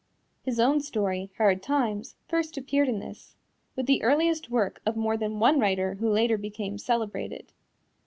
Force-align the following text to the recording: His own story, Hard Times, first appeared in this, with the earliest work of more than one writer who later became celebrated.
His 0.41 0.59
own 0.59 0.81
story, 0.81 1.29
Hard 1.37 1.61
Times, 1.61 2.15
first 2.27 2.57
appeared 2.57 2.89
in 2.89 2.97
this, 2.97 3.35
with 3.75 3.85
the 3.85 4.01
earliest 4.01 4.49
work 4.49 4.81
of 4.83 4.97
more 4.97 5.15
than 5.15 5.39
one 5.39 5.59
writer 5.59 5.93
who 5.99 6.09
later 6.09 6.39
became 6.39 6.79
celebrated. 6.79 7.53